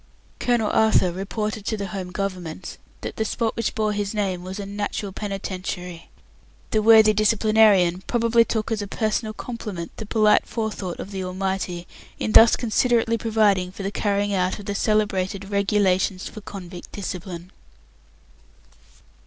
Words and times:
Colonel 0.39 0.71
Arthur 0.71 1.11
reported 1.11 1.63
to 1.67 1.77
the 1.77 1.89
Home 1.89 2.09
Government 2.09 2.79
that 3.01 3.17
the 3.17 3.23
spot 3.23 3.55
which 3.55 3.75
bore 3.75 3.93
his 3.93 4.15
name 4.15 4.41
was 4.43 4.57
a 4.59 4.65
"natural 4.65 5.11
penitentiary". 5.11 6.09
The 6.71 6.81
worthy 6.81 7.13
disciplinarian 7.13 8.01
probably 8.07 8.43
took 8.43 8.71
as 8.71 8.81
a 8.81 8.87
personal 8.87 9.31
compliment 9.31 9.95
the 9.97 10.07
polite 10.07 10.47
forethought 10.47 10.99
of 10.99 11.11
the 11.11 11.23
Almighty 11.23 11.85
in 12.17 12.31
thus 12.31 12.55
considerately 12.55 13.19
providing 13.19 13.71
for 13.71 13.83
the 13.83 13.91
carrying 13.91 14.33
out 14.33 14.57
of 14.57 14.65
the 14.65 14.73
celebrated 14.73 15.51
"Regulations 15.51 16.27
for 16.27 16.41
Convict 16.41 16.91
Discipline". 16.91 17.51